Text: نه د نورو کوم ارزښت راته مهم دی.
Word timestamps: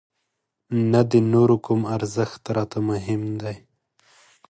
نه 0.91 1.01
د 1.11 1.13
نورو 1.33 1.55
کوم 1.65 1.81
ارزښت 1.95 2.41
راته 2.55 2.79
مهم 2.89 3.21
دی. 3.41 3.55